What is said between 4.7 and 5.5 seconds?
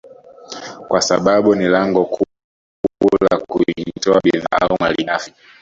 malighafi